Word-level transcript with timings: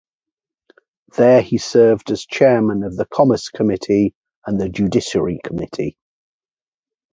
There 1.15 1.43
he 1.43 1.59
served 1.59 2.09
as 2.09 2.25
chairman 2.25 2.81
of 2.83 2.95
the 2.95 3.05
Commerce 3.05 3.49
Committee 3.49 4.15
and 4.47 4.59
the 4.59 4.67
Judiciary 4.67 5.39
Committee. 5.43 5.95